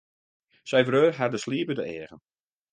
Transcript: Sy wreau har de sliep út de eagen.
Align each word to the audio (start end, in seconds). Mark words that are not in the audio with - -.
Sy 0.69 0.81
wreau 0.85 1.07
har 1.17 1.29
de 1.33 1.39
sliep 1.43 1.71
út 1.71 1.79
de 1.81 1.85
eagen. 1.95 2.21